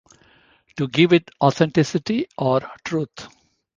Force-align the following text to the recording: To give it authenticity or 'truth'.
To 0.77 0.87
give 0.87 1.13
it 1.13 1.29
authenticity 1.39 2.25
or 2.35 2.61
'truth'. 2.83 3.27